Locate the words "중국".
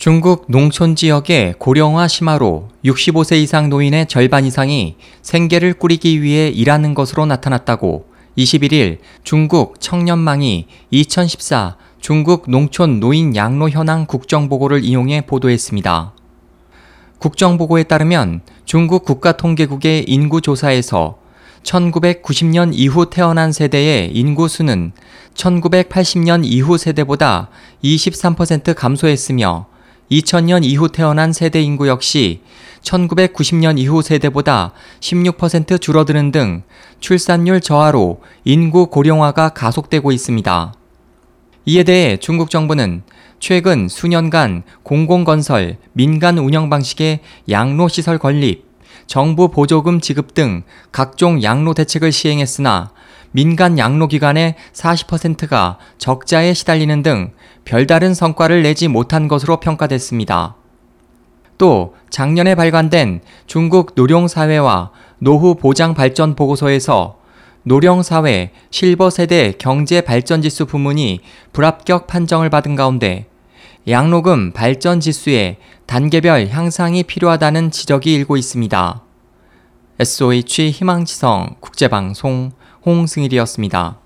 0.00-0.46, 9.24-9.78, 12.00-12.48, 18.64-19.04, 42.16-42.50, 63.46-63.92